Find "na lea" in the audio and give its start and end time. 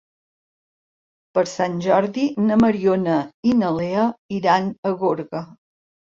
3.59-4.05